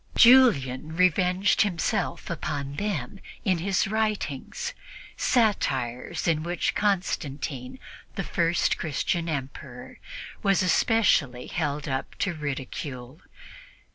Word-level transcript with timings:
Julian 0.15 0.95
revenged 0.97 1.61
himself 1.61 2.31
upon 2.31 2.77
them 2.77 3.19
in 3.45 3.59
his 3.59 3.87
writings 3.87 4.73
satires 5.15 6.27
in 6.27 6.41
which 6.41 6.73
Constantine, 6.73 7.77
the 8.15 8.23
first 8.23 8.79
Christian 8.79 9.29
Emperor, 9.29 9.99
was 10.41 10.63
especially 10.63 11.45
held 11.45 11.87
up 11.87 12.15
to 12.17 12.33
ridicule. 12.33 13.21